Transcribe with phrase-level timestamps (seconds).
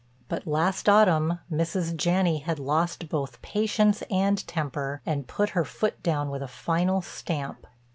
[0.29, 1.95] But last autumn Mrs.
[1.95, 7.03] Janney had lost both patience and temper and put her foot down with a final
[7.03, 7.67] stamp.